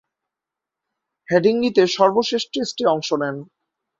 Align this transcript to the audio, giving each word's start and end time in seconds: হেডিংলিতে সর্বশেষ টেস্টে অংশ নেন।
হেডিংলিতে 1.27 1.83
সর্বশেষ 1.87 2.43
টেস্টে 2.53 2.83
অংশ 2.85 3.09
নেন। 3.13 3.35